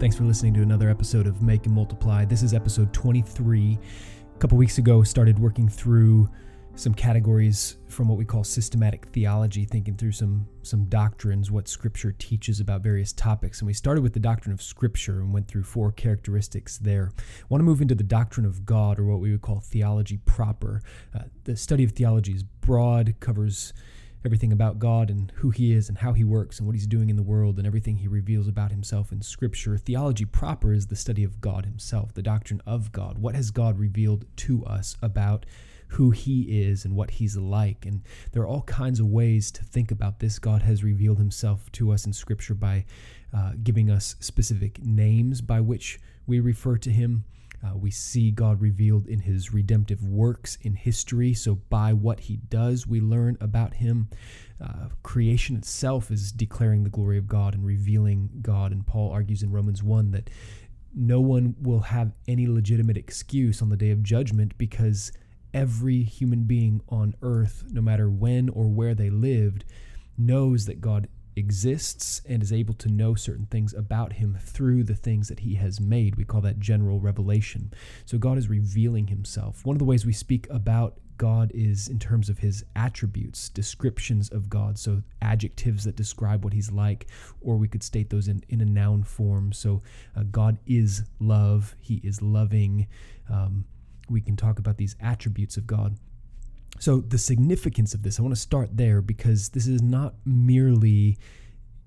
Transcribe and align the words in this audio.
Thanks 0.00 0.16
for 0.16 0.24
listening 0.24 0.54
to 0.54 0.62
another 0.62 0.88
episode 0.88 1.26
of 1.26 1.42
Make 1.42 1.66
and 1.66 1.74
Multiply. 1.74 2.24
This 2.24 2.42
is 2.42 2.54
episode 2.54 2.90
23. 2.94 3.78
A 4.34 4.38
couple 4.38 4.56
weeks 4.56 4.78
ago, 4.78 5.02
started 5.02 5.38
working 5.38 5.68
through 5.68 6.26
some 6.74 6.94
categories 6.94 7.76
from 7.86 8.08
what 8.08 8.16
we 8.16 8.24
call 8.24 8.42
systematic 8.42 9.08
theology, 9.08 9.66
thinking 9.66 9.98
through 9.98 10.12
some 10.12 10.48
some 10.62 10.86
doctrines, 10.86 11.50
what 11.50 11.68
Scripture 11.68 12.12
teaches 12.12 12.60
about 12.60 12.80
various 12.80 13.12
topics. 13.12 13.60
And 13.60 13.66
we 13.66 13.74
started 13.74 14.00
with 14.00 14.14
the 14.14 14.20
doctrine 14.20 14.54
of 14.54 14.62
Scripture 14.62 15.20
and 15.20 15.34
went 15.34 15.48
through 15.48 15.64
four 15.64 15.92
characteristics 15.92 16.78
there. 16.78 17.12
I 17.18 17.44
want 17.50 17.60
to 17.60 17.66
move 17.66 17.82
into 17.82 17.94
the 17.94 18.02
doctrine 18.02 18.46
of 18.46 18.64
God, 18.64 18.98
or 18.98 19.04
what 19.04 19.20
we 19.20 19.30
would 19.32 19.42
call 19.42 19.60
theology 19.60 20.16
proper. 20.24 20.80
Uh, 21.14 21.24
the 21.44 21.56
study 21.56 21.84
of 21.84 21.92
theology 21.92 22.32
is 22.32 22.42
broad, 22.42 23.16
covers 23.20 23.74
everything 24.24 24.52
about 24.52 24.78
God 24.78 25.10
and 25.10 25.32
who 25.36 25.50
He 25.50 25.72
is 25.72 25.88
and 25.88 25.98
how 25.98 26.12
He 26.12 26.24
works 26.24 26.58
and 26.58 26.66
what 26.66 26.74
He's 26.74 26.86
doing 26.86 27.10
in 27.10 27.16
the 27.16 27.22
world 27.22 27.58
and 27.58 27.66
everything 27.66 27.96
He 27.96 28.08
reveals 28.08 28.48
about 28.48 28.70
Himself 28.70 29.12
in 29.12 29.22
Scripture. 29.22 29.76
Theology 29.76 30.24
proper 30.24 30.72
is 30.72 30.86
the 30.86 30.96
study 30.96 31.24
of 31.24 31.40
God 31.40 31.64
Himself, 31.64 32.12
the 32.14 32.22
doctrine 32.22 32.62
of 32.66 32.92
God. 32.92 33.18
What 33.18 33.34
has 33.34 33.50
God 33.50 33.78
revealed 33.78 34.24
to 34.36 34.64
us 34.64 34.96
about 35.02 35.46
who 35.88 36.10
He 36.10 36.62
is 36.62 36.84
and 36.84 36.94
what 36.94 37.12
He's 37.12 37.36
like? 37.36 37.86
And 37.86 38.02
there 38.32 38.42
are 38.42 38.48
all 38.48 38.62
kinds 38.62 39.00
of 39.00 39.06
ways 39.06 39.50
to 39.52 39.64
think 39.64 39.90
about 39.90 40.20
this. 40.20 40.38
God 40.38 40.62
has 40.62 40.84
revealed 40.84 41.18
Himself 41.18 41.72
to 41.72 41.90
us 41.90 42.04
in 42.04 42.12
Scripture 42.12 42.54
by 42.54 42.84
uh, 43.34 43.52
giving 43.62 43.90
us 43.90 44.16
specific 44.20 44.84
names 44.84 45.40
by 45.40 45.60
which 45.60 45.98
we 46.26 46.40
refer 46.40 46.76
to 46.78 46.90
Him. 46.90 47.24
Uh, 47.62 47.76
we 47.76 47.90
see 47.90 48.30
God 48.30 48.60
revealed 48.60 49.06
in 49.06 49.20
his 49.20 49.52
redemptive 49.52 50.02
works 50.02 50.56
in 50.62 50.74
history. 50.74 51.34
So, 51.34 51.56
by 51.56 51.92
what 51.92 52.20
he 52.20 52.36
does, 52.36 52.86
we 52.86 53.00
learn 53.00 53.36
about 53.40 53.74
him. 53.74 54.08
Uh, 54.60 54.88
creation 55.02 55.56
itself 55.56 56.10
is 56.10 56.32
declaring 56.32 56.84
the 56.84 56.90
glory 56.90 57.18
of 57.18 57.26
God 57.26 57.54
and 57.54 57.64
revealing 57.64 58.30
God. 58.40 58.72
And 58.72 58.86
Paul 58.86 59.10
argues 59.10 59.42
in 59.42 59.52
Romans 59.52 59.82
1 59.82 60.10
that 60.12 60.30
no 60.94 61.20
one 61.20 61.54
will 61.60 61.80
have 61.80 62.12
any 62.26 62.46
legitimate 62.46 62.96
excuse 62.96 63.62
on 63.62 63.68
the 63.68 63.76
day 63.76 63.90
of 63.90 64.02
judgment 64.02 64.56
because 64.58 65.12
every 65.52 66.02
human 66.02 66.44
being 66.44 66.80
on 66.88 67.14
earth, 67.22 67.64
no 67.70 67.80
matter 67.80 68.08
when 68.10 68.48
or 68.48 68.68
where 68.68 68.94
they 68.94 69.10
lived, 69.10 69.64
knows 70.16 70.66
that 70.66 70.80
God 70.80 71.08
exists 71.36 72.22
and 72.28 72.42
is 72.42 72.52
able 72.52 72.74
to 72.74 72.88
know 72.88 73.14
certain 73.14 73.46
things 73.46 73.72
about 73.72 74.14
him 74.14 74.38
through 74.40 74.84
the 74.84 74.94
things 74.94 75.28
that 75.28 75.40
he 75.40 75.54
has 75.54 75.80
made. 75.80 76.16
We 76.16 76.24
call 76.24 76.40
that 76.42 76.58
general 76.58 77.00
revelation. 77.00 77.72
So 78.04 78.18
God 78.18 78.38
is 78.38 78.48
revealing 78.48 79.06
himself. 79.08 79.64
One 79.64 79.76
of 79.76 79.78
the 79.78 79.84
ways 79.84 80.04
we 80.04 80.12
speak 80.12 80.48
about 80.50 80.98
God 81.20 81.52
is 81.54 81.88
in 81.88 81.98
terms 81.98 82.30
of 82.30 82.38
his 82.38 82.64
attributes, 82.74 83.50
descriptions 83.50 84.30
of 84.30 84.48
God. 84.48 84.78
So 84.78 85.02
adjectives 85.20 85.84
that 85.84 85.94
describe 85.94 86.44
what 86.44 86.54
he's 86.54 86.72
like, 86.72 87.08
or 87.42 87.58
we 87.58 87.68
could 87.68 87.82
state 87.82 88.08
those 88.08 88.26
in, 88.26 88.42
in 88.48 88.62
a 88.62 88.64
noun 88.64 89.04
form. 89.04 89.52
So 89.52 89.82
uh, 90.16 90.22
God 90.30 90.58
is 90.66 91.02
love, 91.18 91.76
he 91.78 91.96
is 92.02 92.22
loving. 92.22 92.86
Um, 93.30 93.66
we 94.08 94.22
can 94.22 94.34
talk 94.34 94.58
about 94.58 94.78
these 94.78 94.96
attributes 94.98 95.58
of 95.58 95.66
God. 95.66 95.98
So, 96.80 97.02
the 97.02 97.18
significance 97.18 97.92
of 97.92 98.02
this, 98.02 98.18
I 98.18 98.22
want 98.22 98.34
to 98.34 98.40
start 98.40 98.74
there 98.78 99.02
because 99.02 99.50
this 99.50 99.66
is 99.66 99.82
not 99.82 100.14
merely 100.24 101.18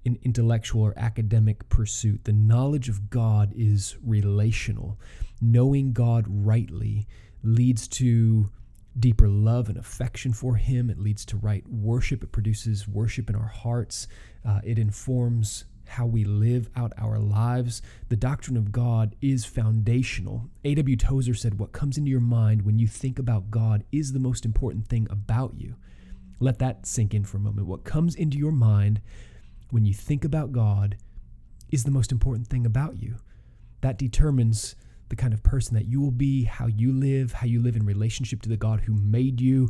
an 0.06 0.20
intellectual 0.22 0.84
or 0.84 0.94
academic 0.96 1.68
pursuit. 1.68 2.26
The 2.26 2.32
knowledge 2.32 2.90
of 2.90 3.10
God 3.10 3.52
is 3.56 3.98
relational. 4.04 5.00
Knowing 5.42 5.94
God 5.94 6.26
rightly 6.28 7.08
leads 7.42 7.88
to 7.88 8.52
deeper 9.00 9.28
love 9.28 9.68
and 9.68 9.80
affection 9.80 10.32
for 10.32 10.58
Him. 10.58 10.92
It 10.92 11.00
leads 11.00 11.26
to 11.26 11.38
right 11.38 11.68
worship. 11.68 12.24
It 12.24 12.32
produces 12.32 12.88
worship 12.88 13.32
in 13.32 13.36
our 13.36 13.48
hearts. 13.48 14.08
Uh, 14.46 14.62
it 14.64 14.78
informs 14.78 15.66
how 15.86 16.06
we 16.06 16.24
live 16.24 16.70
out 16.76 16.94
our 16.98 17.20
lives. 17.20 17.82
The 18.10 18.16
doctrine 18.16 18.58
of 18.58 18.72
God 18.72 19.16
is 19.22 19.46
foundational. 19.46 20.50
A.W. 20.64 20.96
Tozer 20.96 21.34
said, 21.34 21.60
What 21.60 21.72
comes 21.72 21.98
into 21.98 22.12
your 22.12 22.20
mind 22.20 22.64
when 22.64 22.80
you 22.80 22.88
think 22.88 23.20
about 23.20 23.52
God 23.52 23.84
is 23.92 24.14
the 24.14 24.20
most 24.20 24.46
important 24.46 24.88
thing 24.88 25.08
about 25.10 25.54
you. 25.58 25.76
Let 26.40 26.60
that 26.60 26.86
sink 26.86 27.14
in 27.14 27.24
for 27.24 27.38
a 27.38 27.42
moment. 27.42 27.68
What 27.68 27.84
comes 27.84 28.16
into 28.16 28.38
your 28.38 28.52
mind 28.52 29.02
when 29.72 29.86
you 29.86 29.94
think 29.94 30.26
about 30.26 30.52
God 30.52 30.98
is 31.72 31.84
the 31.84 31.92
most 31.92 32.12
important 32.12 32.48
thing 32.48 32.66
about 32.66 33.02
you. 33.02 33.16
That 33.82 33.98
determines 33.98 34.76
the 35.10 35.16
kind 35.16 35.34
of 35.34 35.44
person 35.44 35.76
that 35.76 35.86
you 35.86 36.02
will 36.02 36.12
be, 36.12 36.44
how 36.44 36.68
you 36.68 36.92
live, 36.92 37.34
how 37.34 37.46
you 37.46 37.62
live 37.62 37.76
in 37.76 37.86
relationship 37.86 38.42
to 38.42 38.50
the 38.50 38.58
God 38.58 38.82
who 38.82 38.94
made 38.94 39.40
you. 39.40 39.70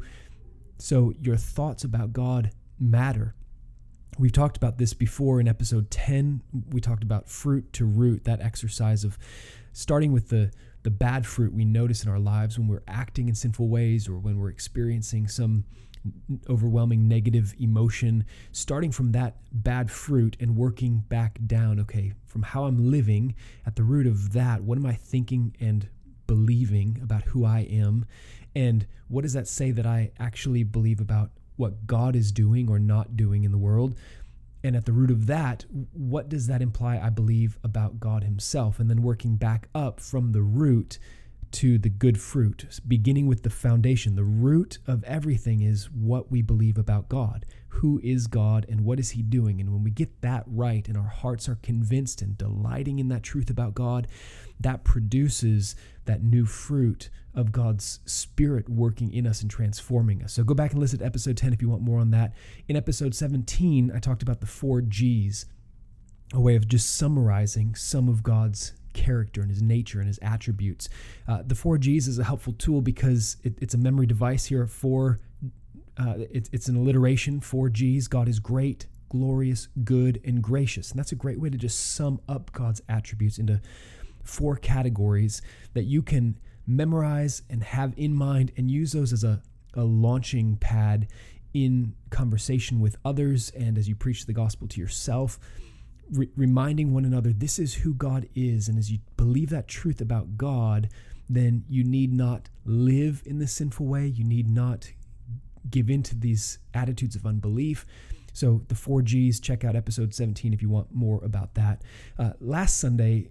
So 0.78 1.14
your 1.20 1.38
thoughts 1.38 1.84
about 1.84 2.14
God 2.14 2.52
matter. 2.80 3.36
We've 4.20 4.32
talked 4.32 4.58
about 4.58 4.78
this 4.78 4.94
before 4.94 5.40
in 5.40 5.48
episode 5.48 5.90
10. 5.90 6.42
We 6.70 6.82
talked 6.82 7.04
about 7.04 7.30
fruit 7.30 7.74
to 7.74 7.86
root, 7.86 8.26
that 8.26 8.42
exercise 8.42 9.04
of 9.04 9.18
starting 9.72 10.12
with 10.12 10.30
the, 10.30 10.52
the 10.84 10.92
bad 10.92 11.26
fruit 11.26 11.52
we 11.54 11.66
notice 11.66 12.04
in 12.04 12.12
our 12.12 12.20
lives 12.20 12.60
when 12.60 12.68
we're 12.68 12.84
acting 12.88 13.28
in 13.28 13.34
sinful 13.34 13.70
ways 13.70 14.08
or 14.08 14.18
when 14.20 14.38
we're 14.38 14.50
experiencing 14.50 15.28
some 15.28 15.66
overwhelming 16.50 17.08
negative 17.08 17.56
emotion, 17.60 18.26
starting 18.52 18.92
from 18.92 19.14
that 19.14 19.38
bad 19.52 19.90
fruit 19.90 20.38
and 20.40 20.56
working 20.56 21.00
back 21.10 21.40
down. 21.48 21.80
Okay, 21.80 22.14
from 22.26 22.44
how 22.44 22.66
I'm 22.66 22.92
living, 22.92 23.34
at 23.66 23.76
the 23.76 23.84
root 23.84 24.06
of 24.06 24.34
that, 24.34 24.62
what 24.62 24.78
am 24.78 24.86
I 24.86 24.94
thinking 24.94 25.56
and 25.60 25.88
believing 26.28 27.00
about 27.02 27.24
who 27.24 27.46
I 27.46 27.62
am? 27.62 28.06
And 28.56 28.86
what 29.08 29.24
does 29.24 29.34
that 29.34 29.48
say 29.48 29.72
that 29.72 29.86
I 29.88 30.12
actually 30.20 30.64
believe 30.64 31.00
about 31.00 31.32
what 31.56 31.88
God 31.88 32.16
is 32.16 32.32
doing 32.32 32.70
or 32.70 32.80
not 32.80 33.16
doing 33.16 33.44
in 33.44 33.52
the 33.52 33.58
world. 33.58 33.96
And 34.64 34.76
at 34.76 34.86
the 34.86 34.94
root 34.94 35.12
of 35.12 35.28
that, 35.28 35.66
what 35.92 36.30
does 36.30 36.48
that 36.48 36.62
imply, 36.62 36.98
I 36.98 37.10
believe, 37.10 37.60
about 37.64 38.00
God 38.00 38.24
Himself? 38.24 38.80
And 38.80 38.90
then 38.90 39.02
working 39.02 39.36
back 39.36 39.68
up 39.76 40.00
from 40.00 40.32
the 40.32 40.42
root 40.42 41.00
to 41.54 41.78
the 41.78 41.90
good 41.90 42.20
fruit, 42.20 42.80
beginning 42.88 43.28
with 43.28 43.44
the 43.44 43.50
foundation. 43.50 44.16
The 44.16 44.24
root 44.24 44.80
of 44.88 45.04
everything 45.04 45.62
is 45.62 45.92
what 45.92 46.32
we 46.32 46.42
believe 46.42 46.78
about 46.78 47.10
God. 47.10 47.46
Who 47.78 48.00
is 48.04 48.28
God 48.28 48.66
and 48.70 48.82
what 48.82 49.00
is 49.00 49.12
He 49.12 49.22
doing? 49.22 49.60
And 49.60 49.72
when 49.74 49.84
we 49.84 49.92
get 49.92 50.22
that 50.22 50.44
right 50.48 50.88
and 50.88 50.96
our 50.96 51.08
hearts 51.08 51.50
are 51.50 51.58
convinced 51.62 52.22
and 52.22 52.38
delighting 52.38 53.00
in 53.00 53.08
that 53.10 53.24
truth 53.24 53.50
about 53.50 53.74
God, 53.74 54.08
that 54.60 54.84
produces 54.84 55.76
that 56.06 56.24
new 56.24 56.46
fruit 56.46 57.10
of 57.34 57.52
God's 57.52 58.00
Spirit 58.06 58.70
working 58.70 59.12
in 59.12 59.26
us 59.26 59.42
and 59.42 59.50
transforming 59.50 60.24
us. 60.24 60.34
So 60.34 60.44
go 60.44 60.54
back 60.54 60.72
and 60.72 60.80
listen 60.80 61.00
to 61.00 61.06
episode 61.06 61.36
10 61.36 61.54
if 61.54 61.62
you 61.62 61.70
want 61.70 61.82
more 61.82 62.00
on 62.00 62.12
that. 62.12 62.34
In 62.68 62.76
episode 62.76 63.16
17, 63.16 63.92
I 63.94 64.00
talked 64.00 64.22
about 64.22 64.40
the 64.40 64.48
four 64.48 64.82
G's, 64.82 65.46
a 66.34 66.40
way 66.40 66.56
of 66.56 66.68
just 66.68 66.96
summarizing 66.96 67.76
some 67.76 68.08
of 68.08 68.24
God's 68.24 68.74
character 68.94 69.42
and 69.42 69.50
his 69.50 69.62
nature 69.62 70.00
and 70.00 70.08
his 70.08 70.20
attributes. 70.22 70.88
Uh, 71.28 71.42
the 71.46 71.56
four 71.56 71.78
G's 71.78 72.08
is 72.08 72.20
a 72.20 72.24
helpful 72.24 72.54
tool 72.54 72.82
because 72.82 73.38
it, 73.44 73.58
it's 73.60 73.74
a 73.74 73.78
memory 73.78 74.06
device 74.06 74.46
here. 74.46 74.68
Four, 74.68 75.20
uh, 75.98 76.16
it, 76.32 76.50
it's 76.52 76.68
an 76.68 76.76
alliteration. 76.76 77.40
Four 77.40 77.70
G's. 77.70 78.08
God 78.08 78.28
is 78.28 78.40
great, 78.40 78.88
glorious, 79.10 79.68
good, 79.84 80.20
and 80.26 80.42
gracious. 80.42 80.92
And 80.92 81.00
that's 81.00 81.12
a 81.12 81.16
great 81.16 81.40
way 81.40 81.50
to 81.50 81.58
just 81.58 81.94
sum 81.94 82.20
up 82.28 82.52
God's 82.52 82.82
attributes 82.90 83.38
into 83.38 83.62
four 84.24 84.56
categories 84.56 85.42
that 85.74 85.84
you 85.84 86.02
can 86.02 86.40
memorize 86.66 87.42
and 87.50 87.62
have 87.64 87.94
in 87.98 88.14
mind 88.14 88.52
and 88.56 88.72
use 88.72 88.94
those 88.94 89.12
as 89.12 89.24
a, 89.24 89.42
a 89.74 89.84
launching 89.84 90.56
pad 90.58 91.08
in 91.54 91.94
conversation 92.10 92.80
with 92.80 92.96
others 93.04 93.52
and 93.52 93.78
as 93.78 93.88
you 93.88 93.96
preach 93.96 94.26
the 94.26 94.34
gospel 94.34 94.68
to 94.68 94.80
yourself 94.80 95.38
re- 96.12 96.30
reminding 96.36 96.94
one 96.94 97.06
another 97.06 97.34
this 97.34 97.60
is 97.60 97.76
who 97.76 97.94
God 97.94 98.28
is. 98.36 98.68
And 98.68 98.78
as 98.78 98.92
you 98.92 99.00
believe 99.18 99.50
that 99.50 99.68
truth 99.68 100.02
about 100.02 100.38
God, 100.38 100.90
then 101.30 101.64
you 101.70 101.84
need 101.84 102.14
not 102.14 102.50
live 102.66 103.24
in 103.26 103.40
the 103.40 103.48
sinful 103.48 103.86
way. 103.86 104.08
You 104.08 104.24
need 104.24 104.48
not 104.48 104.92
give 105.70 105.90
into 105.90 106.18
these 106.18 106.60
attitudes 106.74 107.16
of 107.16 107.26
unbelief. 107.26 107.86
So, 108.34 108.64
the 108.68 108.76
four 108.76 109.02
G's, 109.02 109.40
check 109.40 109.64
out 109.64 109.76
episode 109.76 110.14
17 110.14 110.54
if 110.54 110.62
you 110.62 110.70
want 110.70 110.94
more 110.94 111.24
about 111.24 111.54
that. 111.54 111.84
Uh, 112.18 112.32
last 112.40 112.80
Sunday, 112.80 113.30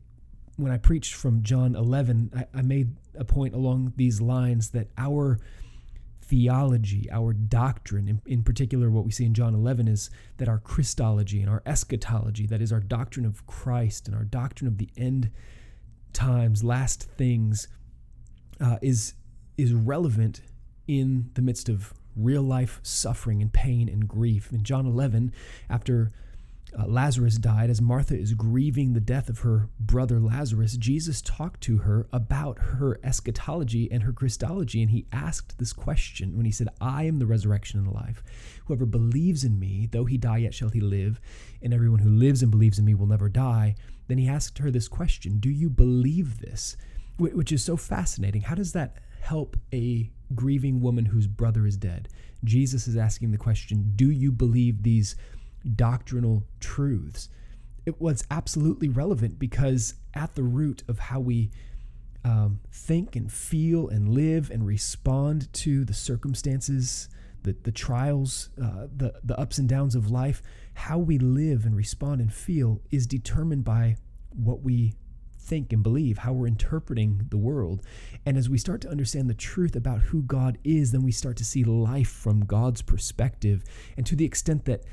when 0.56 0.70
I 0.70 0.78
preached 0.78 1.14
from 1.14 1.42
John 1.42 1.74
11, 1.74 2.30
I, 2.36 2.58
I 2.58 2.62
made 2.62 2.94
a 3.16 3.24
point 3.24 3.54
along 3.54 3.94
these 3.96 4.20
lines 4.20 4.70
that 4.70 4.88
our 4.96 5.40
theology, 6.20 7.08
our 7.10 7.32
doctrine, 7.32 8.08
in, 8.08 8.22
in, 8.26 8.42
particular, 8.42 8.90
what 8.90 9.04
we 9.04 9.10
see 9.10 9.24
in 9.24 9.34
John 9.34 9.54
11 9.54 9.88
is 9.88 10.08
that 10.38 10.48
our 10.48 10.58
Christology 10.58 11.40
and 11.40 11.50
our 11.50 11.62
eschatology, 11.66 12.46
that 12.46 12.62
is 12.62 12.72
our 12.72 12.80
doctrine 12.80 13.26
of 13.26 13.46
Christ 13.46 14.06
and 14.06 14.16
our 14.16 14.24
doctrine 14.24 14.68
of 14.68 14.78
the 14.78 14.88
end 14.96 15.30
times, 16.12 16.62
last 16.62 17.02
things, 17.18 17.68
uh, 18.60 18.78
is, 18.80 19.14
is 19.58 19.74
relevant 19.74 20.42
in 20.86 21.30
the 21.34 21.42
midst 21.42 21.68
of 21.68 21.92
real 22.16 22.42
life 22.42 22.80
suffering 22.82 23.40
and 23.40 23.52
pain 23.52 23.88
and 23.88 24.08
grief. 24.08 24.50
In 24.52 24.62
John 24.62 24.86
11, 24.86 25.32
after 25.68 26.12
uh, 26.78 26.86
Lazarus 26.86 27.36
died, 27.36 27.68
as 27.68 27.82
Martha 27.82 28.18
is 28.18 28.32
grieving 28.32 28.92
the 28.92 29.00
death 29.00 29.28
of 29.28 29.40
her 29.40 29.68
brother 29.78 30.18
Lazarus, 30.18 30.76
Jesus 30.76 31.20
talked 31.20 31.60
to 31.62 31.78
her 31.78 32.06
about 32.12 32.58
her 32.58 32.98
eschatology 33.04 33.90
and 33.90 34.02
her 34.02 34.12
Christology. 34.12 34.80
And 34.80 34.90
he 34.90 35.06
asked 35.12 35.58
this 35.58 35.72
question 35.72 36.36
when 36.36 36.46
he 36.46 36.52
said, 36.52 36.68
I 36.80 37.04
am 37.04 37.18
the 37.18 37.26
resurrection 37.26 37.78
and 37.78 37.88
the 37.88 37.94
life. 37.94 38.22
Whoever 38.66 38.86
believes 38.86 39.44
in 39.44 39.58
me, 39.58 39.88
though 39.90 40.06
he 40.06 40.16
die, 40.16 40.38
yet 40.38 40.54
shall 40.54 40.70
he 40.70 40.80
live. 40.80 41.20
And 41.62 41.74
everyone 41.74 42.00
who 42.00 42.10
lives 42.10 42.42
and 42.42 42.50
believes 42.50 42.78
in 42.78 42.84
me 42.86 42.94
will 42.94 43.06
never 43.06 43.28
die. 43.28 43.74
Then 44.08 44.18
he 44.18 44.28
asked 44.28 44.58
her 44.58 44.70
this 44.70 44.88
question 44.88 45.38
Do 45.38 45.50
you 45.50 45.68
believe 45.68 46.40
this? 46.40 46.76
Which 47.18 47.52
is 47.52 47.62
so 47.62 47.76
fascinating. 47.76 48.42
How 48.42 48.54
does 48.54 48.72
that 48.72 48.96
help 49.20 49.56
a 49.72 50.10
grieving 50.34 50.80
woman 50.80 51.06
whose 51.06 51.26
brother 51.26 51.66
is 51.66 51.76
dead? 51.76 52.08
Jesus 52.44 52.88
is 52.88 52.96
asking 52.96 53.30
the 53.30 53.38
question 53.38 53.92
Do 53.94 54.10
you 54.10 54.32
believe 54.32 54.82
these? 54.82 55.14
doctrinal 55.76 56.44
truths. 56.60 57.28
It 57.84 58.00
was 58.00 58.24
absolutely 58.30 58.88
relevant 58.88 59.38
because 59.38 59.94
at 60.14 60.34
the 60.34 60.42
root 60.42 60.82
of 60.88 60.98
how 60.98 61.20
we 61.20 61.50
um, 62.24 62.60
think 62.70 63.16
and 63.16 63.32
feel 63.32 63.88
and 63.88 64.08
live 64.08 64.50
and 64.50 64.64
respond 64.64 65.52
to 65.54 65.84
the 65.84 65.94
circumstances, 65.94 67.08
the, 67.42 67.56
the 67.64 67.72
trials, 67.72 68.50
uh, 68.62 68.86
the, 68.94 69.14
the 69.24 69.38
ups 69.38 69.58
and 69.58 69.68
downs 69.68 69.96
of 69.96 70.10
life, 70.10 70.42
how 70.74 70.98
we 70.98 71.18
live 71.18 71.64
and 71.64 71.76
respond 71.76 72.20
and 72.20 72.32
feel 72.32 72.80
is 72.90 73.06
determined 73.06 73.64
by 73.64 73.96
what 74.30 74.62
we 74.62 74.94
think 75.42 75.72
and 75.72 75.82
believe, 75.82 76.18
how 76.18 76.32
we're 76.32 76.46
interpreting 76.46 77.26
the 77.30 77.36
world. 77.36 77.82
And 78.24 78.36
as 78.38 78.48
we 78.48 78.58
start 78.58 78.80
to 78.82 78.88
understand 78.88 79.28
the 79.28 79.34
truth 79.34 79.76
about 79.76 80.02
who 80.02 80.22
God 80.22 80.58
is, 80.64 80.92
then 80.92 81.02
we 81.02 81.12
start 81.12 81.36
to 81.38 81.44
see 81.44 81.64
life 81.64 82.08
from 82.08 82.44
God's 82.44 82.82
perspective. 82.82 83.64
And 83.96 84.06
to 84.06 84.16
the 84.16 84.24
extent 84.24 84.64
that 84.66 84.84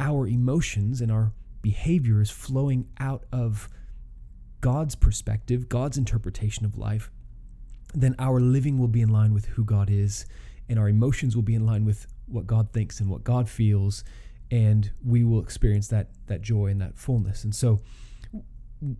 our 0.00 0.26
emotions 0.26 1.00
and 1.00 1.12
our 1.12 1.32
behavior 1.62 2.20
is 2.20 2.30
flowing 2.30 2.88
out 2.98 3.24
of 3.32 3.68
God's 4.60 4.94
perspective, 4.94 5.68
God's 5.68 5.98
interpretation 5.98 6.64
of 6.64 6.76
life, 6.76 7.10
then 7.94 8.14
our 8.18 8.40
living 8.40 8.78
will 8.78 8.88
be 8.88 9.00
in 9.00 9.08
line 9.08 9.32
with 9.32 9.46
who 9.46 9.64
God 9.64 9.90
is, 9.90 10.26
and 10.68 10.78
our 10.78 10.88
emotions 10.88 11.34
will 11.34 11.42
be 11.42 11.54
in 11.54 11.64
line 11.64 11.84
with 11.84 12.06
what 12.26 12.46
God 12.46 12.72
thinks 12.72 13.00
and 13.00 13.08
what 13.08 13.24
God 13.24 13.48
feels, 13.48 14.04
and 14.50 14.90
we 15.04 15.24
will 15.24 15.42
experience 15.42 15.88
that 15.88 16.08
that 16.26 16.42
joy 16.42 16.66
and 16.66 16.80
that 16.80 16.98
fullness. 16.98 17.44
And 17.44 17.54
so 17.54 17.80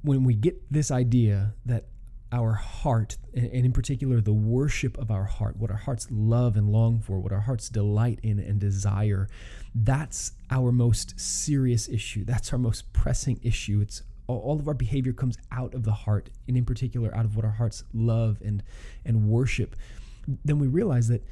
when 0.03 0.25
we 0.25 0.35
get 0.35 0.73
this 0.73 0.91
idea 0.91 1.55
that 1.67 1.87
our 2.31 2.53
heart, 2.53 3.17
and 3.35 3.65
in 3.65 3.73
particular 3.73 4.21
the 4.21 4.33
worship 4.33 4.99
of 4.99 5.11
our 5.11 5.25
heart, 5.25 5.57
what 5.57 5.71
our 5.71 5.77
hearts 5.77 6.07
love 6.11 6.57
and 6.57 6.69
long 6.69 7.01
for, 7.01 7.19
what 7.19 7.33
our 7.33 7.41
hearts 7.41 7.69
delight 7.69 8.19
in 8.23 8.39
and 8.39 8.61
desire, 8.61 9.29
that's 9.75 10.33
our 10.51 10.71
most 10.71 11.19
serious 11.19 11.89
issue. 11.89 12.25
That's 12.25 12.53
our 12.53 12.59
most 12.59 12.93
pressing 12.93 13.41
issue. 13.43 13.81
It's 13.81 14.03
all 14.27 14.59
of 14.61 14.69
our 14.69 14.75
behavior 14.75 15.15
comes 15.15 15.39
out 15.51 15.73
of 15.73 15.85
the 15.85 15.93
heart, 15.93 16.29
and 16.47 16.57
in 16.57 16.67
particular 16.67 17.15
out 17.17 17.25
of 17.25 17.35
what 17.35 17.47
our 17.47 17.53
hearts 17.53 17.85
love 17.95 18.43
and 18.45 18.63
and 19.07 19.29
worship. 19.29 19.75
Then 20.45 20.59
we 20.59 20.67
realize 20.67 21.09
that 21.09 21.25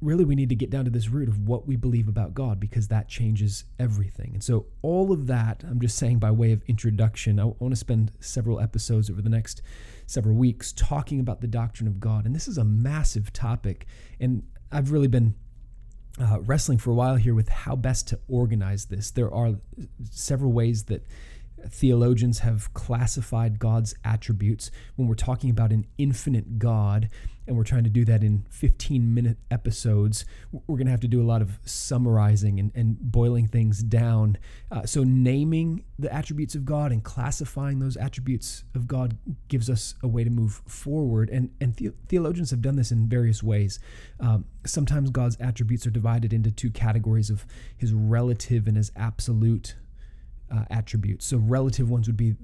really 0.00 0.24
we 0.24 0.34
need 0.34 0.48
to 0.48 0.54
get 0.54 0.70
down 0.70 0.84
to 0.84 0.90
this 0.90 1.08
root 1.08 1.28
of 1.28 1.46
what 1.46 1.66
we 1.66 1.76
believe 1.76 2.08
about 2.08 2.34
God 2.34 2.58
because 2.58 2.88
that 2.88 3.08
changes 3.08 3.64
everything. 3.78 4.30
And 4.32 4.42
so, 4.42 4.66
all 4.82 5.12
of 5.12 5.26
that, 5.26 5.64
I'm 5.68 5.80
just 5.80 5.96
saying 5.96 6.18
by 6.18 6.30
way 6.30 6.52
of 6.52 6.62
introduction, 6.66 7.38
I 7.38 7.44
want 7.44 7.72
to 7.72 7.76
spend 7.76 8.12
several 8.20 8.60
episodes 8.60 9.10
over 9.10 9.20
the 9.20 9.30
next 9.30 9.62
several 10.06 10.36
weeks 10.36 10.72
talking 10.72 11.20
about 11.20 11.40
the 11.40 11.46
doctrine 11.46 11.88
of 11.88 12.00
God. 12.00 12.24
And 12.24 12.34
this 12.34 12.48
is 12.48 12.58
a 12.58 12.64
massive 12.64 13.32
topic. 13.32 13.86
And 14.20 14.44
I've 14.72 14.92
really 14.92 15.08
been 15.08 15.34
uh, 16.20 16.40
wrestling 16.40 16.78
for 16.78 16.90
a 16.90 16.94
while 16.94 17.16
here 17.16 17.34
with 17.34 17.48
how 17.48 17.76
best 17.76 18.08
to 18.08 18.20
organize 18.28 18.86
this. 18.86 19.10
There 19.10 19.32
are 19.32 19.54
several 20.10 20.52
ways 20.52 20.84
that 20.84 21.06
theologians 21.70 22.40
have 22.40 22.72
classified 22.74 23.58
God's 23.58 23.94
attributes 24.04 24.70
when 24.96 25.08
we're 25.08 25.14
talking 25.14 25.50
about 25.50 25.72
an 25.72 25.86
infinite 25.98 26.58
God 26.58 27.08
and 27.46 27.56
we're 27.56 27.64
trying 27.64 27.84
to 27.84 27.90
do 27.90 28.04
that 28.04 28.24
in 28.24 28.44
15 28.50 29.14
minute 29.14 29.38
episodes, 29.50 30.24
we're 30.66 30.76
going 30.76 30.86
to 30.86 30.90
have 30.90 31.00
to 31.00 31.08
do 31.08 31.22
a 31.22 31.24
lot 31.24 31.42
of 31.42 31.58
summarizing 31.64 32.58
and, 32.58 32.72
and 32.74 32.98
boiling 33.00 33.46
things 33.46 33.82
down. 33.82 34.36
Uh, 34.70 34.84
so, 34.84 35.04
naming 35.04 35.84
the 35.98 36.12
attributes 36.12 36.54
of 36.54 36.64
God 36.64 36.90
and 36.90 37.04
classifying 37.04 37.78
those 37.78 37.96
attributes 37.96 38.64
of 38.74 38.88
God 38.88 39.16
gives 39.48 39.70
us 39.70 39.94
a 40.02 40.08
way 40.08 40.24
to 40.24 40.30
move 40.30 40.62
forward. 40.66 41.30
And, 41.30 41.50
and 41.60 41.76
the, 41.76 41.92
theologians 42.08 42.50
have 42.50 42.62
done 42.62 42.76
this 42.76 42.90
in 42.90 43.08
various 43.08 43.42
ways. 43.42 43.78
Um, 44.18 44.46
sometimes 44.64 45.10
God's 45.10 45.36
attributes 45.40 45.86
are 45.86 45.90
divided 45.90 46.32
into 46.32 46.50
two 46.50 46.70
categories 46.70 47.30
of 47.30 47.46
his 47.76 47.92
relative 47.92 48.66
and 48.66 48.76
his 48.76 48.90
absolute 48.96 49.76
uh, 50.50 50.64
attributes. 50.70 51.26
So, 51.26 51.38
relative 51.38 51.90
ones 51.90 52.06
would 52.06 52.16
be 52.16 52.34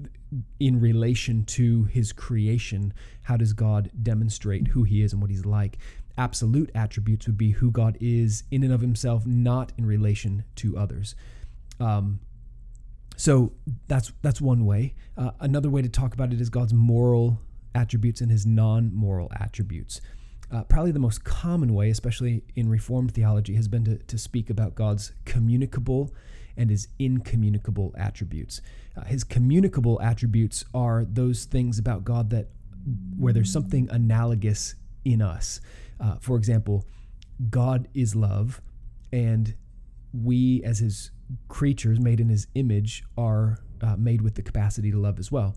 in 0.58 0.80
relation 0.80 1.44
to 1.44 1.84
his 1.84 2.12
creation. 2.12 2.92
How 3.22 3.36
does 3.36 3.52
God 3.52 3.90
demonstrate 4.02 4.68
who 4.68 4.84
he 4.84 5.02
is 5.02 5.12
and 5.12 5.20
what 5.20 5.30
he's 5.30 5.44
like? 5.44 5.78
Absolute 6.18 6.70
attributes 6.74 7.26
would 7.26 7.38
be 7.38 7.52
who 7.52 7.70
God 7.70 7.96
is 8.00 8.44
in 8.50 8.64
and 8.64 8.72
of 8.72 8.80
himself, 8.80 9.24
not 9.26 9.72
in 9.78 9.86
relation 9.86 10.44
to 10.56 10.76
others. 10.76 11.14
Um, 11.80 12.20
so 13.16 13.52
that's 13.88 14.12
that's 14.22 14.40
one 14.40 14.64
way. 14.64 14.94
Uh, 15.16 15.30
another 15.40 15.70
way 15.70 15.82
to 15.82 15.88
talk 15.88 16.14
about 16.14 16.32
it 16.32 16.40
is 16.40 16.50
God's 16.50 16.72
moral 16.72 17.40
attributes 17.74 18.20
and 18.20 18.30
his 18.30 18.44
non-moral 18.44 19.30
attributes. 19.38 20.00
Uh, 20.50 20.62
probably 20.64 20.92
the 20.92 20.98
most 20.98 21.24
common 21.24 21.72
way, 21.72 21.88
especially 21.88 22.42
in 22.54 22.68
Reformed 22.68 23.14
theology, 23.14 23.54
has 23.54 23.68
been 23.68 23.84
to, 23.84 23.96
to 23.96 24.18
speak 24.18 24.50
about 24.50 24.74
God's 24.74 25.12
communicable 25.24 26.12
and 26.56 26.70
his 26.70 26.88
incommunicable 26.98 27.94
attributes. 27.96 28.60
Uh, 28.96 29.04
his 29.04 29.24
communicable 29.24 30.00
attributes 30.02 30.64
are 30.74 31.04
those 31.04 31.44
things 31.44 31.78
about 31.78 32.04
God 32.04 32.30
that 32.30 32.48
where 33.16 33.32
there's 33.32 33.52
something 33.52 33.88
analogous 33.90 34.74
in 35.04 35.22
us. 35.22 35.60
Uh, 36.00 36.16
for 36.20 36.36
example, 36.36 36.84
God 37.50 37.88
is 37.94 38.14
love, 38.14 38.60
and 39.12 39.54
we, 40.12 40.62
as 40.64 40.80
his 40.80 41.10
creatures 41.48 41.98
made 42.00 42.20
in 42.20 42.28
his 42.28 42.46
image, 42.54 43.04
are 43.16 43.58
uh, 43.80 43.96
made 43.96 44.22
with 44.22 44.34
the 44.34 44.42
capacity 44.42 44.90
to 44.90 44.98
love 44.98 45.18
as 45.18 45.32
well. 45.32 45.56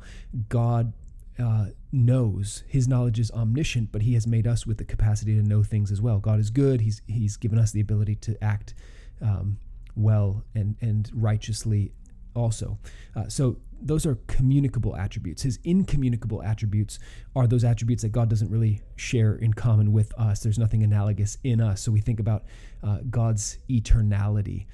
God 0.49 0.93
uh, 1.37 1.67
knows 1.91 2.63
his 2.67 2.87
knowledge 2.87 3.19
is 3.19 3.31
omniscient, 3.31 3.91
but 3.91 4.03
he 4.03 4.13
has 4.13 4.25
made 4.25 4.47
us 4.47 4.65
with 4.65 4.77
the 4.77 4.85
capacity 4.85 5.35
to 5.35 5.43
know 5.43 5.63
things 5.63 5.91
as 5.91 6.01
well. 6.01 6.19
God 6.19 6.39
is 6.39 6.49
good. 6.49 6.81
He's 6.81 7.01
he's 7.07 7.37
given 7.37 7.59
us 7.59 7.71
the 7.71 7.81
ability 7.81 8.15
to 8.15 8.41
act 8.43 8.73
um, 9.21 9.57
well 9.95 10.43
and, 10.53 10.75
and 10.81 11.09
righteously 11.13 11.91
also. 12.35 12.77
Uh, 13.15 13.27
so 13.27 13.57
those 13.81 14.05
are 14.05 14.15
communicable 14.27 14.95
attributes. 14.95 15.43
His 15.43 15.59
incommunicable 15.63 16.41
attributes 16.43 16.99
are 17.35 17.47
those 17.47 17.63
attributes 17.63 18.03
that 18.03 18.11
God 18.11 18.29
doesn't 18.29 18.49
really 18.49 18.81
share 18.95 19.35
in 19.35 19.53
common 19.53 19.91
with 19.91 20.13
us. 20.17 20.41
There's 20.41 20.59
nothing 20.59 20.83
analogous 20.83 21.37
in 21.43 21.61
us. 21.61 21.81
So 21.81 21.91
we 21.91 22.01
think 22.01 22.19
about 22.19 22.43
uh, 22.83 22.99
God's 23.09 23.57
eternality. 23.69 24.65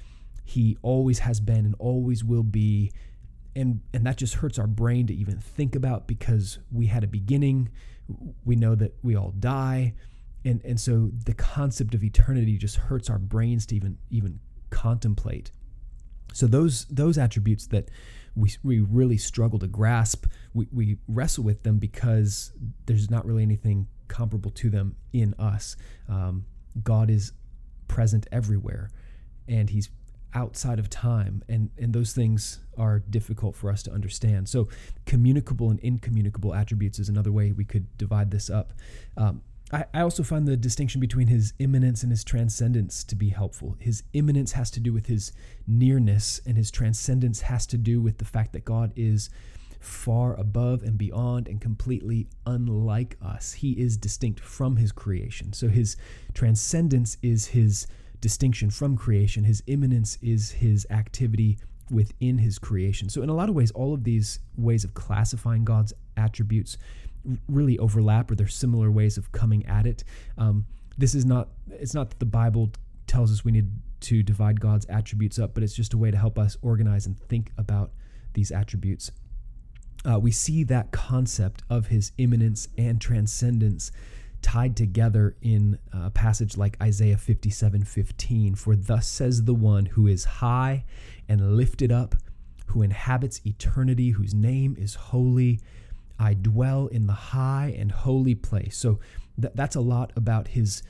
He 0.44 0.76
always 0.82 1.20
has 1.20 1.40
been 1.40 1.64
and 1.64 1.74
always 1.78 2.24
will 2.24 2.42
be. 2.42 2.92
And, 3.54 3.80
and 3.92 4.06
that 4.06 4.16
just 4.16 4.34
hurts 4.34 4.58
our 4.58 4.66
brain 4.66 5.06
to 5.08 5.14
even 5.14 5.38
think 5.38 5.74
about 5.74 6.06
because 6.06 6.58
we 6.70 6.86
had 6.86 7.04
a 7.04 7.08
beginning. 7.08 7.70
We 8.44 8.56
know 8.56 8.74
that 8.76 8.96
we 9.02 9.14
all 9.16 9.32
die. 9.38 9.94
And, 10.44 10.60
and 10.64 10.80
so 10.80 11.10
the 11.24 11.34
concept 11.34 11.94
of 11.94 12.02
eternity 12.02 12.56
just 12.56 12.76
hurts 12.76 13.10
our 13.10 13.18
brains 13.18 13.66
to 13.66 13.76
even 13.76 13.98
even 14.10 14.40
contemplate. 14.72 15.52
So 16.32 16.46
those 16.48 16.86
those 16.86 17.18
attributes 17.18 17.66
that 17.68 17.88
we, 18.34 18.50
we 18.62 18.80
really 18.80 19.18
struggle 19.18 19.58
to 19.58 19.68
grasp, 19.68 20.26
we, 20.54 20.66
we 20.72 20.96
wrestle 21.06 21.44
with 21.44 21.62
them 21.62 21.78
because 21.78 22.52
there's 22.86 23.10
not 23.10 23.26
really 23.26 23.42
anything 23.42 23.86
comparable 24.08 24.50
to 24.50 24.70
them 24.70 24.96
in 25.12 25.34
us. 25.38 25.76
Um, 26.08 26.46
God 26.82 27.10
is 27.10 27.32
present 27.88 28.26
everywhere, 28.32 28.90
and 29.46 29.68
He's 29.68 29.90
outside 30.34 30.78
of 30.78 30.88
time, 30.88 31.42
and 31.48 31.70
and 31.76 31.92
those 31.92 32.14
things 32.14 32.60
are 32.78 33.00
difficult 33.00 33.54
for 33.54 33.70
us 33.70 33.82
to 33.82 33.92
understand. 33.92 34.48
So, 34.48 34.68
communicable 35.04 35.70
and 35.70 35.78
incommunicable 35.80 36.54
attributes 36.54 36.98
is 36.98 37.10
another 37.10 37.30
way 37.30 37.52
we 37.52 37.64
could 37.64 37.98
divide 37.98 38.30
this 38.30 38.48
up. 38.48 38.72
Um, 39.18 39.42
I, 39.72 39.84
I 39.94 40.00
also 40.00 40.22
find 40.22 40.46
the 40.46 40.56
distinction 40.56 41.00
between 41.00 41.28
his 41.28 41.54
immanence 41.58 42.02
and 42.02 42.12
his 42.12 42.24
transcendence 42.24 43.04
to 43.04 43.16
be 43.16 43.30
helpful. 43.30 43.76
His 43.78 44.02
immanence 44.12 44.52
has 44.52 44.70
to 44.72 44.80
do 44.80 44.92
with 44.92 45.06
his 45.06 45.32
nearness, 45.66 46.40
and 46.46 46.56
his 46.56 46.70
transcendence 46.70 47.42
has 47.42 47.66
to 47.68 47.78
do 47.78 48.00
with 48.00 48.18
the 48.18 48.24
fact 48.24 48.52
that 48.52 48.64
God 48.64 48.92
is 48.96 49.30
far 49.80 50.38
above 50.38 50.82
and 50.82 50.96
beyond 50.96 51.48
and 51.48 51.60
completely 51.60 52.28
unlike 52.46 53.16
us. 53.20 53.52
He 53.54 53.72
is 53.72 53.96
distinct 53.96 54.40
from 54.40 54.76
his 54.76 54.92
creation. 54.92 55.52
So 55.52 55.68
his 55.68 55.96
transcendence 56.34 57.16
is 57.22 57.46
his 57.46 57.86
distinction 58.20 58.70
from 58.70 58.96
creation, 58.96 59.42
his 59.42 59.62
immanence 59.66 60.18
is 60.22 60.52
his 60.52 60.86
activity 60.90 61.58
within 61.90 62.38
his 62.38 62.58
creation. 62.58 63.08
So, 63.08 63.22
in 63.22 63.28
a 63.28 63.34
lot 63.34 63.48
of 63.48 63.54
ways, 63.54 63.70
all 63.72 63.92
of 63.92 64.04
these 64.04 64.38
ways 64.56 64.84
of 64.84 64.94
classifying 64.94 65.64
God's 65.64 65.92
attributes 66.16 66.78
really 67.48 67.78
overlap 67.78 68.30
or 68.30 68.34
they're 68.34 68.48
similar 68.48 68.90
ways 68.90 69.16
of 69.16 69.32
coming 69.32 69.64
at 69.66 69.86
it. 69.86 70.04
Um, 70.38 70.66
this 70.98 71.14
is 71.14 71.24
not, 71.24 71.48
it's 71.70 71.94
not 71.94 72.10
that 72.10 72.18
the 72.18 72.26
Bible 72.26 72.70
tells 73.06 73.32
us 73.32 73.44
we 73.44 73.52
need 73.52 73.70
to 74.00 74.22
divide 74.22 74.60
God's 74.60 74.86
attributes 74.86 75.38
up, 75.38 75.54
but 75.54 75.62
it's 75.62 75.74
just 75.74 75.94
a 75.94 75.98
way 75.98 76.10
to 76.10 76.16
help 76.16 76.38
us 76.38 76.56
organize 76.62 77.06
and 77.06 77.18
think 77.28 77.52
about 77.56 77.92
these 78.34 78.50
attributes. 78.50 79.10
Uh, 80.04 80.18
we 80.18 80.32
see 80.32 80.64
that 80.64 80.90
concept 80.90 81.62
of 81.70 81.86
his 81.86 82.12
immanence 82.18 82.68
and 82.76 83.00
transcendence 83.00 83.92
tied 84.42 84.76
together 84.76 85.36
in 85.40 85.78
a 85.92 86.10
passage 86.10 86.56
like 86.56 86.76
Isaiah 86.82 87.16
57 87.16 87.84
15. 87.84 88.54
For 88.56 88.74
thus 88.76 89.06
says 89.06 89.44
the 89.44 89.54
one 89.54 89.86
who 89.86 90.06
is 90.06 90.24
high 90.24 90.84
and 91.28 91.56
lifted 91.56 91.92
up, 91.92 92.16
who 92.66 92.82
inhabits 92.82 93.40
eternity, 93.46 94.10
whose 94.10 94.34
name 94.34 94.76
is 94.78 94.94
holy. 94.94 95.60
I 96.18 96.34
dwell 96.34 96.86
in 96.86 97.06
the 97.06 97.12
high 97.12 97.74
and 97.78 97.90
holy 97.90 98.34
place. 98.34 98.76
So 98.76 99.00
th- 99.40 99.54
that's 99.54 99.76
a 99.76 99.80
lot 99.80 100.12
about 100.16 100.48
his 100.48 100.82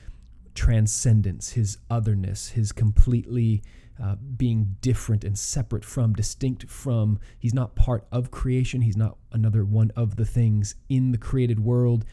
transcendence, 0.55 1.51
his 1.51 1.77
otherness, 1.89 2.49
his 2.49 2.71
completely 2.71 3.63
uh, 4.01 4.15
being 4.37 4.75
different 4.81 5.23
and 5.23 5.37
separate 5.37 5.85
from, 5.85 6.13
distinct 6.13 6.69
from. 6.69 7.19
He's 7.39 7.53
not 7.53 7.75
part 7.75 8.05
of 8.11 8.31
creation. 8.31 8.81
He's 8.81 8.97
not 8.97 9.17
another 9.31 9.63
one 9.63 9.91
of 9.95 10.15
the 10.15 10.25
things 10.25 10.75
in 10.89 11.11
the 11.11 11.17
created 11.17 11.59
world. 11.59 12.05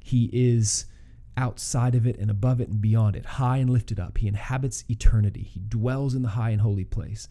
He 0.00 0.30
is 0.32 0.86
outside 1.36 1.94
of 1.94 2.06
it 2.06 2.18
and 2.18 2.30
above 2.30 2.60
it 2.60 2.68
and 2.68 2.80
beyond 2.80 3.16
it, 3.16 3.26
high 3.26 3.56
and 3.58 3.70
lifted 3.70 3.98
up. 3.98 4.18
He 4.18 4.28
inhabits 4.28 4.84
eternity. 4.88 5.42
He 5.42 5.60
dwells 5.60 6.14
in 6.14 6.22
the 6.22 6.30
high 6.30 6.50
and 6.50 6.60
holy 6.60 6.84
place. 6.84 7.28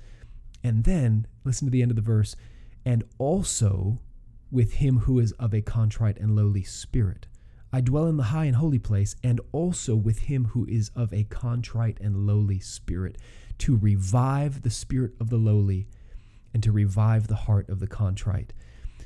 And 0.63 0.83
then, 0.83 1.27
listen 1.43 1.67
to 1.67 1.71
the 1.71 1.81
end 1.81 1.91
of 1.91 1.95
the 1.95 2.01
verse, 2.01 2.35
and 2.85 3.03
also 3.17 3.99
with 4.53 4.75
him 4.75 5.00
who 5.00 5.19
is 5.19 5.31
of 5.33 5.53
a 5.53 5.62
contrite 5.62 6.17
and 6.19 6.36
lowly 6.36 6.63
spirit. 6.63 7.25
I 7.74 7.81
dwell 7.81 8.05
in 8.05 8.17
the 8.17 8.24
high 8.25 8.45
and 8.45 8.55
holy 8.55 8.77
place, 8.77 9.15
and 9.24 9.41
also 9.51 9.95
with 9.95 10.19
him 10.19 10.45
who 10.45 10.65
is 10.69 10.91
of 10.95 11.12
a 11.12 11.24
contrite 11.24 12.00
and 12.00 12.27
lowly 12.27 12.60
spirit, 12.60 13.17
to 13.57 13.75
revive 13.75 14.62
the 14.62 14.69
spirit 14.69 15.13
of 15.19 15.31
the 15.31 15.38
lowly 15.38 15.88
and 16.53 16.62
to 16.62 16.72
revive 16.72 17.27
the 17.27 17.36
heart 17.36 17.67
of 17.67 17.79
the 17.79 17.88
contrite. 17.88 18.53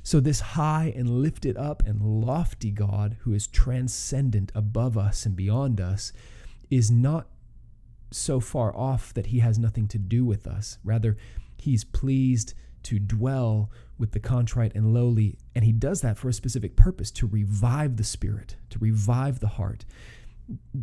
So, 0.04 0.20
this 0.20 0.40
high 0.40 0.94
and 0.96 1.22
lifted 1.22 1.56
up 1.56 1.82
and 1.86 2.02
lofty 2.02 2.72
God 2.72 3.18
who 3.22 3.34
is 3.34 3.48
transcendent 3.48 4.52
above 4.54 4.98
us 4.98 5.26
and 5.26 5.36
beyond 5.36 5.80
us 5.80 6.12
is 6.70 6.92
not 6.92 7.28
so 8.12 8.40
far 8.40 8.76
off 8.76 9.14
that 9.14 9.28
he 9.28 9.40
has 9.40 9.58
nothing 9.58 9.88
to 9.90 9.98
do 9.98 10.26
with 10.26 10.46
us. 10.46 10.78
Rather, 10.84 11.18
he's 11.58 11.84
pleased 11.84 12.54
to 12.88 13.00
dwell 13.00 13.70
with 13.98 14.14
the 14.14 14.20
contrite 14.20 14.74
and 14.74 14.94
lowly, 14.94 15.38
and 15.54 15.66
he 15.66 15.74
does 15.74 16.00
that 16.00 16.18
for 16.18 16.30
a 16.30 16.34
specific 16.34 16.78
purpose 16.78 17.12
to 17.12 17.28
revive 17.28 17.98
the 17.98 18.04
spirit, 18.04 18.56
to 18.70 18.80
revive 18.80 19.42
the 19.42 19.48
heart. 19.48 19.84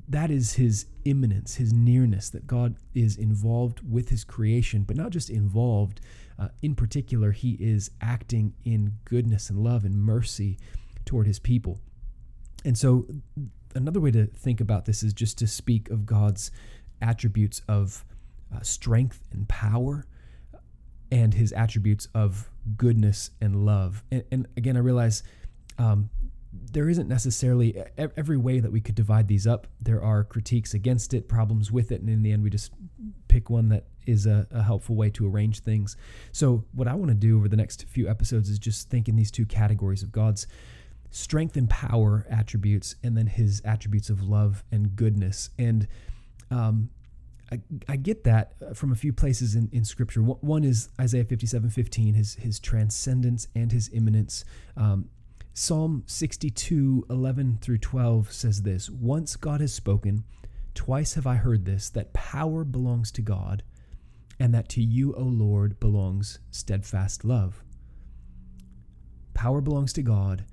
That 0.07 0.31
is 0.31 0.55
his 0.55 0.85
immanence, 1.07 1.55
his 1.55 1.73
nearness, 1.73 2.29
that 2.29 2.47
God 2.47 2.77
is 2.95 3.17
involved 3.17 3.81
with 3.91 4.11
his 4.11 4.23
creation, 4.23 4.83
but 4.83 4.99
not 4.99 5.13
just 5.13 5.31
involved, 5.31 6.03
uh, 6.39 6.49
in 6.61 6.75
particular, 6.75 7.33
he 7.33 7.53
is 7.53 7.91
acting 8.03 8.53
in 8.67 8.93
goodness 9.07 9.49
and 9.49 9.61
love 9.61 9.87
and 9.87 9.97
mercy 9.97 10.59
toward 11.07 11.27
his 11.27 11.39
people. 11.39 11.81
And 12.67 12.77
so, 12.77 13.07
another 13.75 14.01
way 14.01 14.11
to 14.11 14.27
think 14.27 14.61
about 14.61 14.85
this 14.85 15.03
is 15.03 15.15
just 15.15 15.39
to 15.39 15.47
speak 15.47 15.89
of 15.89 16.05
God's 16.05 16.51
attributes 17.01 17.63
of 17.67 18.05
uh, 18.55 18.61
strength 18.61 19.21
and 19.33 19.49
power 19.49 20.05
and 21.15 21.33
his 21.33 21.53
attributes 21.53 22.09
of 22.13 22.51
goodness 22.77 23.31
and 23.41 23.65
love. 23.65 24.03
And, 24.11 24.25
and 24.33 24.49
again, 24.57 24.77
I 24.77 24.81
realize 24.81 25.23
um, 25.79 26.11
there 26.73 26.89
isn't 26.89 27.09
necessarily 27.09 27.81
every 27.97 28.37
way 28.37 28.59
that 28.59 28.73
we 28.73 28.81
could 28.81 28.97
divide 28.97 29.29
these 29.29 29.47
up. 29.47 29.69
There 29.81 30.03
are 30.03 30.25
critiques 30.25 30.75
against 30.75 31.15
it, 31.15 31.29
problems 31.29 31.71
with 31.71 31.93
it, 31.93 32.01
and 32.01 32.11
in 32.11 32.23
the 32.23 32.33
end, 32.33 32.43
we 32.43 32.51
just 32.51 32.73
pick 33.29 33.49
one 33.49 33.69
that 33.69 33.85
is 34.07 34.27
a, 34.27 34.49
a 34.51 34.63
helpful 34.63 34.97
way 34.97 35.09
to 35.11 35.27
arrange 35.27 35.61
things. 35.61 35.97
So, 36.33 36.65
what 36.73 36.89
I 36.89 36.95
want 36.95 37.11
to 37.11 37.15
do 37.15 37.39
over 37.39 37.49
the 37.49 37.57
next 37.57 37.87
few 37.89 38.09
episodes 38.09 38.49
is 38.51 38.59
just 38.59 38.91
think 38.91 39.09
in 39.09 39.15
these 39.15 39.31
two 39.31 39.47
categories 39.47 40.03
of 40.03 40.11
God's 40.11 40.49
strength 41.13 41.57
and 41.57 41.71
power 41.71 42.27
attributes, 42.29 42.97
and 43.05 43.17
then 43.17 43.29
His 43.29 43.63
attributes 43.65 44.11
of 44.11 44.21
love 44.21 44.65
and 44.73 44.97
goodness. 44.97 45.51
And 45.59 45.87
um, 46.51 46.91
I, 47.53 47.61
I, 47.89 47.97
get 47.97 48.25
that 48.25 48.77
from 48.77 48.93
a 48.93 48.95
few 48.95 49.13
places 49.13 49.55
in, 49.55 49.69
in 49.73 49.85
Scripture. 49.85 50.21
One 50.21 50.65
is 50.65 50.89
Isaiah 51.01 51.25
57 51.25 51.71
15, 51.71 52.15
his, 52.15 52.35
his 52.35 52.59
transcendence 52.59 53.49
and 53.55 53.71
his 53.71 53.91
immanence. 53.93 54.45
Um, 54.77 55.11
Psalm 55.53 56.03
62, 56.07 57.07
11 57.09 57.59
through 57.61 57.79
12 57.79 58.33
says 58.33 58.63
this 58.63 58.91
Once 58.91 59.37
God 59.37 59.61
has 59.61 59.73
spoken, 59.73 60.25
twice 60.75 61.15
have 61.15 61.27
I 61.27 61.37
heard 61.37 61.65
this, 61.65 61.89
that 61.91 62.13
power 62.13 62.65
belongs 62.65 63.13
to 63.13 63.23
God, 63.23 63.63
and 64.41 64.53
that 64.53 64.69
to 64.71 64.83
you, 64.83 65.15
O 65.15 65.23
Lord, 65.23 65.79
belongs 65.79 66.41
steadfast 66.51 67.25
love. 67.25 67.63
Power 69.33 69.61
belongs 69.61 69.93
to 69.93 70.03
God, 70.03 70.45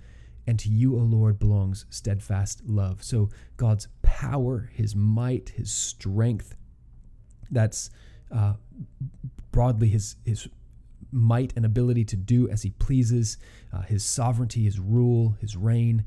and 0.45 0.59
to 0.59 0.69
you, 0.69 0.95
O 0.95 0.99
Lord, 0.99 1.39
belongs 1.39 1.85
steadfast 1.89 2.61
love. 2.67 3.03
So 3.03 3.29
God's 3.57 3.87
power, 4.01 4.69
his 4.73 4.95
might, 4.95 5.49
his 5.49 5.71
strength, 5.71 6.55
that's 7.51 7.89
uh, 8.33 8.53
broadly 9.51 9.89
his, 9.89 10.15
his 10.25 10.47
might 11.11 11.53
and 11.55 11.65
ability 11.65 12.05
to 12.05 12.15
do 12.15 12.49
as 12.49 12.63
he 12.63 12.69
pleases, 12.71 13.37
uh, 13.73 13.81
his 13.81 14.03
sovereignty, 14.03 14.63
his 14.63 14.79
rule, 14.79 15.35
his 15.39 15.55
reign. 15.55 16.05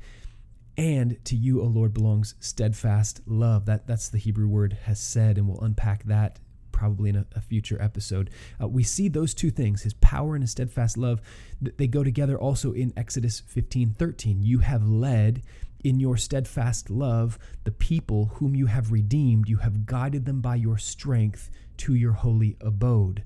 And 0.77 1.23
to 1.25 1.35
you, 1.35 1.61
O 1.61 1.65
Lord, 1.65 1.93
belongs 1.93 2.35
steadfast 2.39 3.21
love. 3.25 3.65
That, 3.65 3.87
that's 3.87 4.09
the 4.09 4.17
Hebrew 4.17 4.47
word 4.47 4.77
hesed, 4.83 5.37
and 5.37 5.47
we'll 5.47 5.61
unpack 5.61 6.03
that 6.05 6.39
probably 6.75 7.09
in 7.09 7.15
a, 7.15 7.25
a 7.35 7.41
future 7.41 7.81
episode. 7.81 8.29
Uh, 8.61 8.67
we 8.67 8.83
see 8.83 9.07
those 9.07 9.33
two 9.33 9.49
things, 9.49 9.83
his 9.83 9.93
power 9.93 10.35
and 10.35 10.43
his 10.43 10.51
steadfast 10.51 10.97
love, 10.97 11.21
they 11.61 11.87
go 11.87 12.03
together 12.03 12.37
also 12.37 12.73
in 12.73 12.93
Exodus 12.97 13.39
15 13.39 13.95
13. 13.97 14.43
You 14.43 14.59
have 14.59 14.87
led 14.87 15.41
in 15.83 15.99
your 15.99 16.17
steadfast 16.17 16.89
love 16.89 17.37
the 17.63 17.71
people 17.71 18.31
whom 18.35 18.55
you 18.55 18.65
have 18.65 18.91
redeemed, 18.91 19.47
you 19.47 19.57
have 19.57 19.85
guided 19.85 20.25
them 20.25 20.41
by 20.41 20.55
your 20.55 20.77
strength 20.77 21.49
to 21.77 21.93
your 21.93 22.13
holy 22.13 22.57
abode 22.61 23.23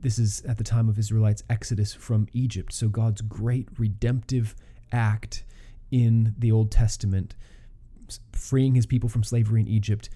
this 0.00 0.18
is 0.18 0.42
at 0.44 0.58
the 0.58 0.64
time 0.64 0.88
of 0.88 0.98
Israelites' 0.98 1.42
exodus 1.50 1.92
from 1.92 2.26
Egypt. 2.32 2.72
So 2.72 2.88
God's 2.88 3.20
great 3.20 3.68
redemptive 3.78 4.54
act 4.92 5.44
in 5.90 6.34
the 6.38 6.50
Old 6.50 6.70
Testament, 6.70 7.34
freeing 8.32 8.74
his 8.74 8.86
people 8.86 9.08
from 9.08 9.24
slavery 9.24 9.60
in 9.60 9.68
Egypt. 9.68 10.08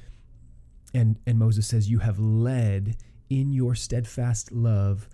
And, 0.95 1.19
and 1.27 1.39
Moses 1.39 1.67
says, 1.67 1.91
You 1.91 1.99
have 1.99 2.19
led 2.19 2.97
in 3.29 3.53
your 3.53 3.75
steadfast 3.75 4.53
love 4.53 5.09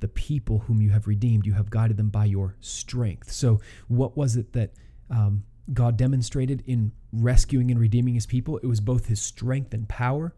the 0.00 0.08
people 0.08 0.60
whom 0.60 0.82
you 0.82 0.90
have 0.90 1.06
redeemed. 1.06 1.46
You 1.46 1.54
have 1.54 1.70
guided 1.70 1.96
them 1.96 2.10
by 2.10 2.24
your 2.24 2.56
strength. 2.60 3.30
So, 3.30 3.60
what 3.86 4.16
was 4.16 4.36
it 4.36 4.52
that 4.54 4.72
um, 5.10 5.44
God 5.72 5.96
demonstrated 5.96 6.62
in 6.66 6.92
rescuing 7.12 7.70
and 7.70 7.80
redeeming 7.80 8.14
his 8.14 8.26
people? 8.26 8.58
It 8.58 8.66
was 8.66 8.80
both 8.80 9.06
his 9.06 9.20
strength 9.20 9.72
and 9.74 9.88
power, 9.88 10.34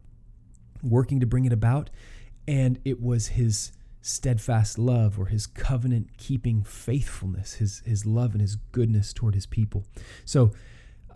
working 0.83 1.21
to 1.21 1.27
bring 1.27 1.45
it 1.45 1.53
about, 1.53 1.91
and 2.47 2.79
it 2.85 3.01
was 3.01 3.29
his 3.29 3.73
steadfast 4.03 4.79
love 4.79 5.19
or 5.19 5.27
his 5.27 5.49
covenant 5.49 6.17
keeping 6.17 6.63
faithfulness, 6.63 7.55
his, 7.55 7.83
his 7.85 8.07
love 8.07 8.33
and 8.33 8.41
his 8.41 8.55
goodness 8.55 9.13
toward 9.13 9.35
his 9.35 9.47
people. 9.47 9.85
So 10.25 10.53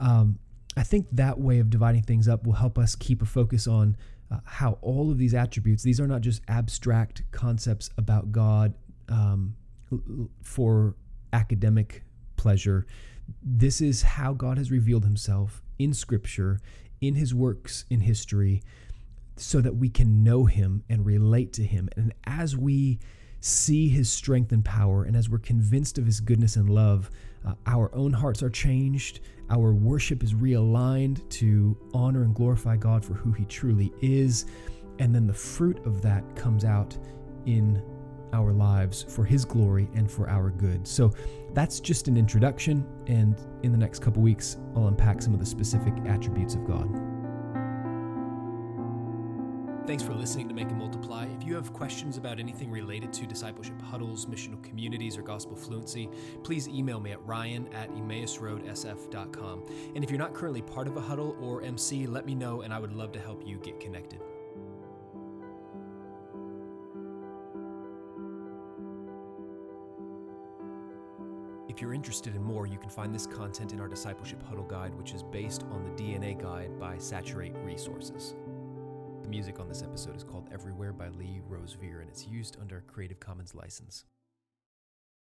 um, 0.00 0.40
I 0.76 0.83
think 0.83 1.07
that 1.12 1.38
way 1.38 1.61
of 1.61 1.71
dividing 1.71 2.02
things 2.02 2.26
up 2.26 2.45
will 2.45 2.54
help 2.54 2.78
us 2.78 2.97
keep 2.97 3.23
a 3.23 3.26
focus 3.26 3.69
on 3.69 3.97
uh, 4.30 4.38
how 4.45 4.78
all 4.83 5.11
of 5.11 5.19
these 5.19 5.35
attributes, 5.35 5.83
these 5.83 6.00
are 6.00 6.07
not 6.07 6.21
just 6.21 6.42
abstract 6.49 7.23
concepts 7.30 7.90
about 7.97 8.33
God 8.33 8.75
um, 9.09 9.54
for 10.42 10.97
academic 11.33 12.02
pleasure. 12.37 12.87
This 13.42 13.80
is 13.80 14.02
how 14.02 14.32
God 14.32 14.58
has 14.58 14.70
revealed 14.70 15.04
himself 15.04 15.62
in 15.78 15.94
Scripture, 15.94 16.60
in 17.00 17.14
his 17.14 17.34
works 17.34 17.84
in 17.90 18.00
history, 18.00 18.62
so 19.37 19.60
that 19.60 19.76
we 19.76 19.88
can 19.88 20.22
know 20.22 20.44
him 20.44 20.82
and 20.88 21.06
relate 21.06 21.52
to 21.54 21.64
him. 21.64 21.88
And 21.96 22.12
as 22.25 22.56
we 22.56 22.99
see 23.40 23.88
his 23.88 24.12
strength 24.12 24.52
and 24.52 24.64
power, 24.64 25.04
and 25.04 25.16
as 25.16 25.30
we're 25.30 25.38
convinced 25.38 25.96
of 25.99 26.06
his 26.06 26.20
goodness 26.20 26.56
and 26.56 26.68
love, 26.68 27.10
uh, 27.46 27.54
our 27.66 27.94
own 27.94 28.12
hearts 28.12 28.42
are 28.42 28.50
changed. 28.50 29.20
Our 29.49 29.72
worship 29.72 30.22
is 30.22 30.34
realigned 30.34 31.26
to 31.30 31.76
honor 31.94 32.22
and 32.22 32.34
glorify 32.34 32.76
God 32.76 33.04
for 33.04 33.14
who 33.14 33.32
he 33.32 33.46
truly 33.46 33.92
is. 34.02 34.46
And 34.99 35.14
then 35.14 35.26
the 35.26 35.34
fruit 35.34 35.84
of 35.87 36.02
that 36.02 36.22
comes 36.37 36.64
out 36.64 36.96
in 37.46 37.82
our 38.32 38.52
lives 38.52 39.02
for 39.02 39.25
His 39.25 39.44
glory 39.44 39.88
and 39.94 40.10
for 40.10 40.28
our 40.28 40.50
good. 40.50 40.87
So 40.87 41.12
that's 41.52 41.80
just 41.80 42.08
an 42.08 42.16
introduction, 42.16 42.87
and 43.06 43.37
in 43.62 43.72
the 43.72 43.78
next 43.78 44.00
couple 44.00 44.22
weeks, 44.22 44.56
I'll 44.76 44.88
unpack 44.88 45.20
some 45.22 45.34
of 45.34 45.40
the 45.40 45.46
specific 45.46 45.94
attributes 46.06 46.54
of 46.54 46.66
God. 46.66 46.88
Thanks 49.87 50.04
for 50.04 50.14
listening 50.14 50.46
to 50.46 50.54
Make 50.54 50.68
and 50.68 50.78
Multiply. 50.78 51.26
If 51.37 51.44
you 51.44 51.56
have 51.56 51.72
questions 51.72 52.16
about 52.16 52.38
anything 52.38 52.70
related 52.70 53.12
to 53.14 53.26
discipleship 53.26 53.82
huddles, 53.82 54.26
missional 54.26 54.62
communities, 54.62 55.18
or 55.18 55.22
gospel 55.22 55.56
fluency, 55.56 56.08
please 56.44 56.68
email 56.68 57.00
me 57.00 57.10
at 57.10 57.26
ryan 57.26 57.66
at 57.75 57.90
emmausroadsf.com. 57.90 59.66
And 59.96 60.04
if 60.04 60.10
you're 60.10 60.18
not 60.20 60.32
currently 60.32 60.62
part 60.62 60.87
of 60.87 60.96
a 60.96 61.00
huddle 61.00 61.37
or 61.40 61.62
MC, 61.62 62.06
let 62.06 62.25
me 62.25 62.37
know 62.37 62.60
and 62.60 62.72
I 62.72 62.78
would 62.78 62.92
love 62.92 63.10
to 63.12 63.20
help 63.20 63.44
you 63.44 63.58
get 63.58 63.80
connected. 63.80 64.20
If 71.80 71.82
you're 71.84 71.94
interested 71.94 72.37
in 72.37 72.42
more, 72.42 72.66
you 72.66 72.76
can 72.76 72.90
find 72.90 73.14
this 73.14 73.26
content 73.26 73.72
in 73.72 73.80
our 73.80 73.88
Discipleship 73.88 74.46
Huddle 74.46 74.66
Guide, 74.66 74.94
which 74.96 75.14
is 75.14 75.22
based 75.22 75.62
on 75.70 75.82
the 75.82 75.90
DNA 75.92 76.38
Guide 76.38 76.78
by 76.78 76.99
Saturate 76.99 77.54
Resources. 77.64 78.34
The 79.22 79.28
music 79.30 79.58
on 79.58 79.66
this 79.66 79.82
episode 79.82 80.14
is 80.14 80.22
called 80.22 80.46
Everywhere 80.52 80.92
by 80.92 81.08
Lee 81.08 81.40
Rosevere, 81.49 82.02
and 82.02 82.10
it's 82.10 82.26
used 82.26 82.58
under 82.60 82.76
a 82.76 82.82
Creative 82.82 83.18
Commons 83.18 83.54
license. 83.54 84.04